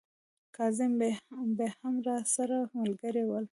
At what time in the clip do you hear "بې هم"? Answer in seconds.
1.57-1.95